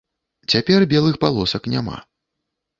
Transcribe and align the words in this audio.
Цяпер 0.53 0.85
белых 0.95 1.21
палосак 1.27 1.71
няма. 1.77 1.97